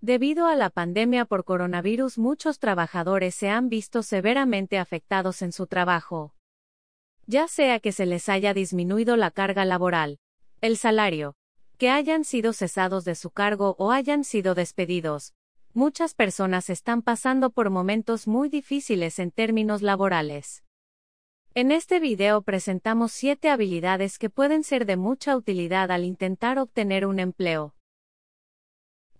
Debido 0.00 0.46
a 0.46 0.54
la 0.54 0.70
pandemia 0.70 1.24
por 1.24 1.44
coronavirus, 1.44 2.18
muchos 2.18 2.60
trabajadores 2.60 3.34
se 3.34 3.48
han 3.48 3.68
visto 3.68 4.04
severamente 4.04 4.78
afectados 4.78 5.42
en 5.42 5.50
su 5.50 5.66
trabajo. 5.66 6.34
Ya 7.26 7.48
sea 7.48 7.80
que 7.80 7.90
se 7.90 8.06
les 8.06 8.28
haya 8.28 8.54
disminuido 8.54 9.16
la 9.16 9.32
carga 9.32 9.64
laboral, 9.64 10.20
el 10.60 10.76
salario, 10.76 11.34
que 11.78 11.90
hayan 11.90 12.24
sido 12.24 12.52
cesados 12.52 13.04
de 13.04 13.16
su 13.16 13.30
cargo 13.30 13.74
o 13.78 13.90
hayan 13.90 14.22
sido 14.22 14.54
despedidos. 14.54 15.34
Muchas 15.74 16.14
personas 16.14 16.70
están 16.70 17.02
pasando 17.02 17.50
por 17.50 17.70
momentos 17.70 18.28
muy 18.28 18.48
difíciles 18.48 19.18
en 19.18 19.32
términos 19.32 19.82
laborales. 19.82 20.62
En 21.54 21.72
este 21.72 21.98
video 21.98 22.42
presentamos 22.42 23.10
7 23.12 23.50
habilidades 23.50 24.18
que 24.18 24.30
pueden 24.30 24.62
ser 24.62 24.86
de 24.86 24.96
mucha 24.96 25.36
utilidad 25.36 25.90
al 25.90 26.04
intentar 26.04 26.58
obtener 26.60 27.04
un 27.04 27.18
empleo. 27.18 27.74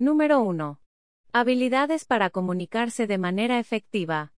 Número 0.01 0.41
1. 0.43 0.79
Habilidades 1.33 2.05
para 2.05 2.31
comunicarse 2.31 3.09
de 3.09 3.19
manera 3.19 3.59
efectiva. 3.59 4.33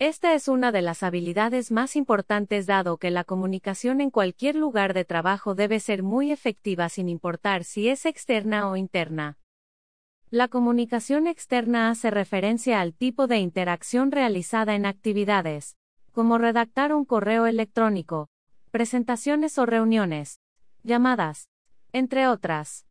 Esta 0.00 0.34
es 0.34 0.48
una 0.48 0.72
de 0.72 0.82
las 0.82 1.04
habilidades 1.04 1.70
más 1.70 1.94
importantes 1.94 2.66
dado 2.66 2.96
que 2.96 3.12
la 3.12 3.22
comunicación 3.22 4.00
en 4.00 4.10
cualquier 4.10 4.56
lugar 4.56 4.94
de 4.94 5.04
trabajo 5.04 5.54
debe 5.54 5.78
ser 5.78 6.02
muy 6.02 6.32
efectiva 6.32 6.88
sin 6.88 7.08
importar 7.08 7.62
si 7.62 7.88
es 7.88 8.04
externa 8.04 8.68
o 8.68 8.74
interna. 8.74 9.38
La 10.28 10.48
comunicación 10.48 11.28
externa 11.28 11.90
hace 11.90 12.10
referencia 12.10 12.80
al 12.80 12.94
tipo 12.94 13.28
de 13.28 13.38
interacción 13.38 14.10
realizada 14.10 14.74
en 14.74 14.86
actividades, 14.86 15.76
como 16.10 16.36
redactar 16.36 16.92
un 16.92 17.04
correo 17.04 17.46
electrónico, 17.46 18.28
presentaciones 18.72 19.56
o 19.56 19.66
reuniones, 19.66 20.40
llamadas, 20.82 21.48
entre 21.92 22.26
otras. 22.26 22.87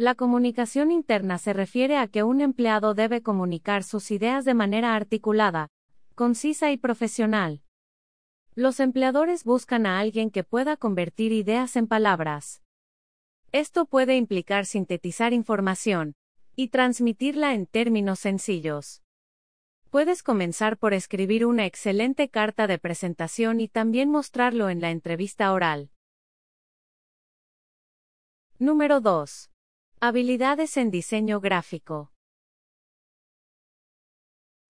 La 0.00 0.14
comunicación 0.14 0.92
interna 0.92 1.38
se 1.38 1.52
refiere 1.52 1.96
a 1.96 2.06
que 2.06 2.22
un 2.22 2.40
empleado 2.40 2.94
debe 2.94 3.20
comunicar 3.20 3.82
sus 3.82 4.12
ideas 4.12 4.44
de 4.44 4.54
manera 4.54 4.94
articulada, 4.94 5.70
concisa 6.14 6.70
y 6.70 6.76
profesional. 6.76 7.64
Los 8.54 8.78
empleadores 8.78 9.42
buscan 9.42 9.86
a 9.86 9.98
alguien 9.98 10.30
que 10.30 10.44
pueda 10.44 10.76
convertir 10.76 11.32
ideas 11.32 11.74
en 11.74 11.88
palabras. 11.88 12.62
Esto 13.50 13.86
puede 13.86 14.16
implicar 14.16 14.66
sintetizar 14.66 15.32
información 15.32 16.14
y 16.54 16.68
transmitirla 16.68 17.54
en 17.54 17.66
términos 17.66 18.20
sencillos. 18.20 19.02
Puedes 19.90 20.22
comenzar 20.22 20.78
por 20.78 20.94
escribir 20.94 21.44
una 21.44 21.66
excelente 21.66 22.28
carta 22.28 22.68
de 22.68 22.78
presentación 22.78 23.60
y 23.60 23.66
también 23.66 24.10
mostrarlo 24.10 24.70
en 24.70 24.80
la 24.80 24.92
entrevista 24.92 25.52
oral. 25.52 25.90
Número 28.60 29.00
2. 29.00 29.50
Habilidades 30.00 30.76
en 30.76 30.92
diseño 30.92 31.40
gráfico. 31.40 32.12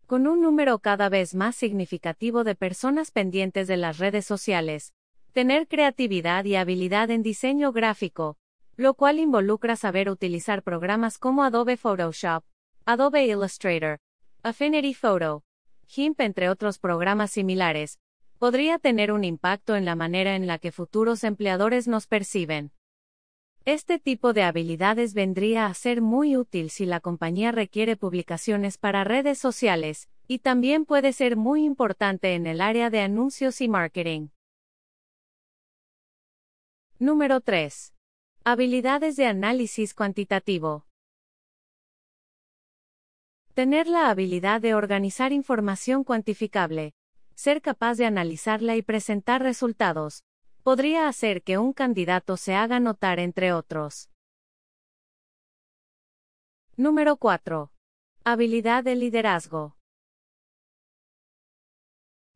Con 0.07 0.27
un 0.27 0.41
número 0.41 0.79
cada 0.79 1.11
vez 1.11 1.35
más 1.35 1.55
significativo 1.55 2.45
de 2.45 2.55
personas 2.55 3.11
pendientes 3.11 3.69
de 3.69 3.77
las 3.77 3.99
redes 3.99 4.25
sociales, 4.25 4.95
tener 5.35 5.69
creatividad 5.69 6.47
y 6.47 6.57
habilidad 6.57 7.11
en 7.11 7.23
diseño 7.23 7.73
gráfico, 7.73 8.39
lo 8.77 8.95
cual 8.95 9.19
involucra 9.19 9.77
saber 9.77 10.09
utilizar 10.09 10.63
programas 10.63 11.19
como 11.19 11.45
Adobe 11.45 11.77
Photoshop, 11.77 12.43
Adobe 12.87 13.27
Illustrator, 13.27 13.99
Affinity 14.43 14.95
Photo, 14.95 15.45
GIMP 15.89 16.23
entre 16.23 16.49
otros 16.49 16.79
programas 16.79 17.33
similares, 17.33 17.99
podría 18.39 18.79
tener 18.79 19.13
un 19.13 19.25
impacto 19.25 19.77
en 19.77 19.85
la 19.85 19.95
manera 19.95 20.37
en 20.37 20.47
la 20.47 20.59
que 20.59 20.73
futuros 20.73 21.23
empleadores 21.23 21.87
nos 21.87 22.07
perciben. 22.07 22.73
Este 23.71 23.99
tipo 23.99 24.33
de 24.33 24.45
habilidades 24.45 25.13
vendría 25.13 25.67
a 25.67 25.75
ser 25.75 26.01
muy 26.01 26.39
útil 26.39 26.71
si 26.71 26.87
la 26.87 27.01
compañía 27.01 27.53
requiere 27.53 27.99
publicaciones 27.99 28.79
para 28.79 29.05
redes 29.05 29.39
sociales, 29.39 30.09
y 30.27 30.39
también 30.39 30.87
puede 30.87 31.13
ser 31.13 31.37
muy 31.37 31.67
importante 31.67 32.35
en 32.35 32.47
el 32.47 32.63
área 32.63 32.89
de 32.89 33.01
anuncios 33.03 33.61
y 33.61 33.69
marketing. 33.69 34.29
Número 36.99 37.43
3. 37.43 37.93
Habilidades 38.43 39.17
de 39.17 39.27
análisis 39.27 39.93
cuantitativo. 39.93 40.87
Tener 43.53 43.87
la 43.87 44.09
habilidad 44.09 44.63
de 44.63 44.73
organizar 44.73 45.31
información 45.31 46.05
cuantificable, 46.05 46.95
ser 47.35 47.61
capaz 47.61 47.99
de 47.99 48.07
analizarla 48.07 48.77
y 48.77 48.83
presentar 48.83 49.43
resultados, 49.43 50.25
podría 50.69 51.09
hacer 51.09 51.43
que 51.43 51.57
un 51.57 51.73
candidato 51.73 52.37
se 52.37 52.55
haga 52.55 52.79
notar 52.79 53.21
entre 53.21 53.55
otros. 53.55 54.11
Número 56.77 57.17
4. 57.17 57.73
Habilidad 58.23 58.85
de 58.85 58.95
liderazgo. 58.95 59.79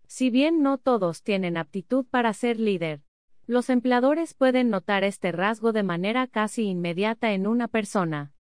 Si 0.06 0.30
bien 0.30 0.62
no 0.62 0.78
todos 0.78 1.22
tienen 1.22 1.58
aptitud 1.58 2.06
para 2.06 2.32
ser 2.32 2.58
líder, 2.58 3.02
los 3.46 3.68
empleadores 3.68 4.32
pueden 4.32 4.70
notar 4.70 5.04
este 5.04 5.30
rasgo 5.30 5.74
de 5.74 5.82
manera 5.82 6.26
casi 6.26 6.62
inmediata 6.62 7.34
en 7.34 7.46
una 7.46 7.68
persona. 7.68 8.32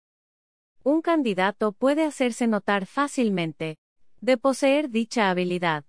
Un 0.85 1.01
candidato 1.01 1.73
puede 1.73 2.05
hacerse 2.05 2.47
notar 2.47 2.85
fácilmente, 2.85 3.75
de 4.21 4.37
poseer 4.37 4.89
dicha 4.89 5.29
habilidad. 5.29 5.83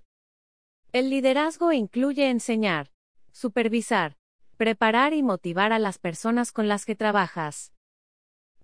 El 0.91 1.09
liderazgo 1.09 1.71
incluye 1.71 2.31
enseñar, 2.31 2.92
supervisar, 3.33 4.17
preparar 4.57 5.13
y 5.15 5.23
motivar 5.23 5.73
a 5.73 5.79
las 5.79 5.99
personas 5.99 6.53
con 6.53 6.69
las 6.69 6.85
que 6.85 6.95
trabajas. 6.95 7.73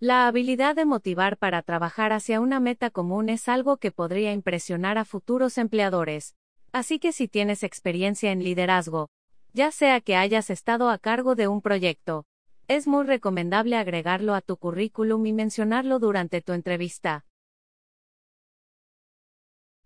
La 0.01 0.29
habilidad 0.29 0.77
de 0.77 0.85
motivar 0.85 1.37
para 1.39 1.63
trabajar 1.63 2.13
hacia 2.13 2.41
una 2.41 2.61
meta 2.61 2.91
común 2.91 3.29
es 3.29 3.49
algo 3.49 3.79
que 3.79 3.91
podría 3.91 4.33
impresionar 4.33 4.97
a 4.97 5.05
futuros 5.05 5.59
empleadores, 5.59 6.37
así 6.71 7.01
que 7.01 7.13
si 7.13 7.27
tienes 7.27 7.65
experiencia 7.65 8.31
en 8.31 8.45
liderazgo, 8.45 9.11
ya 9.55 9.73
sea 9.73 10.01
que 10.01 10.15
hayas 10.15 10.51
estado 10.51 10.89
a 10.91 10.99
cargo 10.99 11.35
de 11.35 11.49
un 11.49 11.63
proyecto, 11.63 12.27
es 12.69 12.87
muy 12.87 13.05
recomendable 13.07 13.77
agregarlo 13.77 14.35
a 14.35 14.41
tu 14.41 14.57
currículum 14.57 15.27
y 15.27 15.33
mencionarlo 15.33 15.99
durante 15.99 16.43
tu 16.43 16.53
entrevista. 16.53 17.25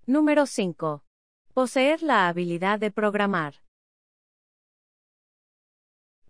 Número 0.05 0.47
5. 0.47 1.05
Poseer 1.55 2.03
la 2.03 2.29
habilidad 2.29 2.81
de 2.81 2.91
programar. 2.91 3.63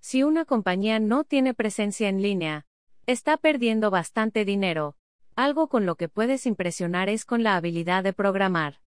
Si 0.02 0.24
una 0.24 0.44
compañía 0.44 0.98
no 0.98 1.22
tiene 1.22 1.54
presencia 1.54 2.08
en 2.08 2.22
línea, 2.22 2.66
está 3.06 3.36
perdiendo 3.36 3.88
bastante 3.88 4.44
dinero. 4.44 4.96
Algo 5.36 5.68
con 5.68 5.86
lo 5.86 5.94
que 5.94 6.08
puedes 6.08 6.44
impresionar 6.44 7.08
es 7.08 7.24
con 7.24 7.44
la 7.44 7.54
habilidad 7.54 8.02
de 8.02 8.12
programar. 8.12 8.80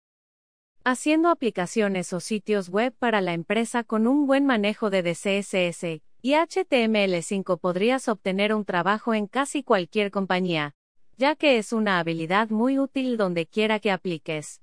Haciendo 0.82 1.30
aplicaciones 1.30 2.12
o 2.12 2.18
sitios 2.18 2.68
web 2.68 2.92
para 2.98 3.20
la 3.20 3.32
empresa 3.32 3.84
con 3.84 4.08
un 4.08 4.26
buen 4.26 4.44
manejo 4.44 4.90
de 4.90 5.02
DCSS 5.04 6.02
y 6.20 6.32
HTML5 6.32 7.60
podrías 7.60 8.08
obtener 8.08 8.52
un 8.52 8.64
trabajo 8.64 9.14
en 9.14 9.28
casi 9.28 9.62
cualquier 9.62 10.10
compañía, 10.10 10.74
ya 11.16 11.36
que 11.36 11.58
es 11.58 11.72
una 11.72 12.00
habilidad 12.00 12.50
muy 12.50 12.80
útil 12.80 13.16
donde 13.16 13.46
quiera 13.46 13.78
que 13.78 13.92
apliques. 13.92 14.62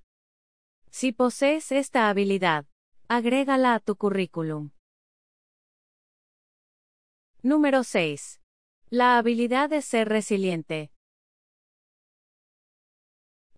Si 0.90 1.14
posees 1.14 1.72
esta 1.72 2.10
habilidad, 2.10 2.66
agrégala 3.08 3.74
a 3.74 3.80
tu 3.80 3.96
currículum. 3.96 4.72
Número 7.44 7.84
6. 7.84 8.40
La 8.92 9.18
habilidad 9.18 9.68
de 9.68 9.82
ser 9.82 10.08
resiliente. 10.08 10.92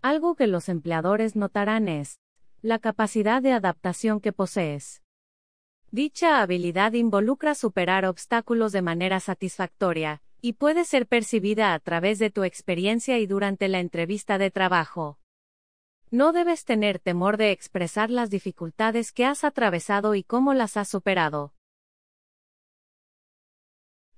Algo 0.00 0.36
que 0.36 0.46
los 0.46 0.70
empleadores 0.70 1.36
notarán 1.36 1.88
es 1.88 2.18
la 2.62 2.78
capacidad 2.78 3.42
de 3.42 3.52
adaptación 3.52 4.20
que 4.20 4.32
posees. 4.32 5.02
Dicha 5.90 6.40
habilidad 6.40 6.94
involucra 6.94 7.54
superar 7.54 8.06
obstáculos 8.06 8.72
de 8.72 8.80
manera 8.80 9.20
satisfactoria, 9.20 10.22
y 10.40 10.54
puede 10.54 10.86
ser 10.86 11.06
percibida 11.06 11.74
a 11.74 11.78
través 11.78 12.18
de 12.18 12.30
tu 12.30 12.42
experiencia 12.42 13.18
y 13.18 13.26
durante 13.26 13.68
la 13.68 13.80
entrevista 13.80 14.38
de 14.38 14.50
trabajo. 14.50 15.18
No 16.10 16.32
debes 16.32 16.64
tener 16.64 17.00
temor 17.00 17.36
de 17.36 17.50
expresar 17.50 18.08
las 18.08 18.30
dificultades 18.30 19.12
que 19.12 19.26
has 19.26 19.44
atravesado 19.44 20.14
y 20.14 20.24
cómo 20.24 20.54
las 20.54 20.78
has 20.78 20.88
superado. 20.88 21.52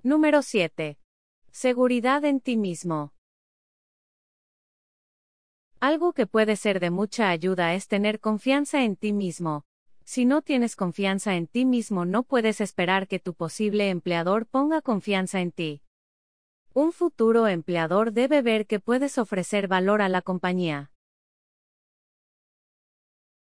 Número 0.07 0.43
7. 0.43 1.01
Seguridad 1.51 2.25
en 2.25 2.39
ti 2.39 2.57
mismo. 2.57 3.13
Algo 5.81 6.13
que 6.13 6.29
puede 6.29 6.55
ser 6.55 6.79
de 6.79 6.91
mucha 6.91 7.29
ayuda 7.29 7.75
es 7.75 7.89
tener 7.89 8.21
confianza 8.21 8.85
en 8.85 8.95
ti 8.95 9.13
mismo. 9.13 9.65
Si 10.05 10.25
no 10.25 10.43
tienes 10.43 10.77
confianza 10.77 11.35
en 11.35 11.49
ti 11.49 11.65
mismo 11.65 12.05
no 12.05 12.23
puedes 12.23 12.61
esperar 12.61 13.09
que 13.09 13.19
tu 13.19 13.35
posible 13.35 13.91
empleador 13.91 14.47
ponga 14.47 14.81
confianza 14.81 15.41
en 15.41 15.51
ti. 15.51 15.83
Un 16.73 16.93
futuro 16.93 17.49
empleador 17.49 18.13
debe 18.13 18.43
ver 18.43 18.69
que 18.69 18.79
puedes 18.79 19.19
ofrecer 19.19 19.67
valor 19.67 20.03
a 20.03 20.09
la 20.09 20.23
compañía. 20.23 20.93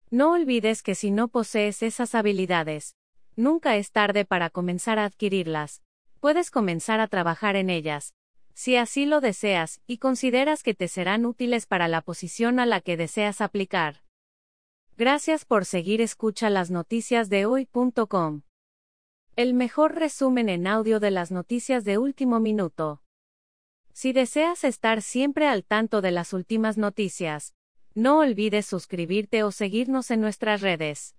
No 0.09 0.31
olvides 0.31 0.81
que 0.81 0.95
si 0.95 1.11
no 1.11 1.27
posees 1.27 1.83
esas 1.83 2.15
habilidades, 2.15 2.95
nunca 3.35 3.75
es 3.75 3.91
tarde 3.91 4.25
para 4.25 4.49
comenzar 4.49 4.97
a 4.97 5.05
adquirirlas 5.05 5.83
puedes 6.17 6.51
comenzar 6.51 6.99
a 6.99 7.07
trabajar 7.07 7.55
en 7.55 7.69
ellas. 7.69 8.13
si 8.53 8.75
así 8.75 9.05
lo 9.05 9.21
deseas, 9.21 9.81
y 9.85 9.99
consideras 9.99 10.63
que 10.63 10.73
te 10.73 10.87
serán 10.87 11.27
útiles 11.27 11.67
para 11.67 11.87
la 11.87 12.01
posición 12.01 12.59
a 12.59 12.65
la 12.65 12.81
que 12.81 12.97
deseas 12.97 13.39
aplicar. 13.39 14.01
Gracias 14.97 15.45
por 15.45 15.65
seguir 15.65 16.01
escucha 16.01 16.49
las 16.49 16.71
noticias 16.71 17.29
de 17.29 17.45
hoy.com. 17.45 18.41
El 19.35 19.53
mejor 19.53 19.93
resumen 19.93 20.49
en 20.49 20.65
audio 20.65 20.99
de 20.99 21.11
las 21.11 21.31
noticias 21.31 21.83
de 21.83 21.99
último 21.99 22.39
minuto. 22.39 23.03
Si 23.93 24.11
deseas 24.13 24.63
estar 24.63 25.03
siempre 25.03 25.47
al 25.47 25.63
tanto 25.63 26.01
de 26.01 26.09
las 26.09 26.33
últimas 26.33 26.79
noticias, 26.79 27.53
no 27.93 28.19
olvides 28.19 28.67
suscribirte 28.67 29.43
o 29.43 29.51
seguirnos 29.51 30.11
en 30.11 30.21
nuestras 30.21 30.61
redes. 30.61 31.16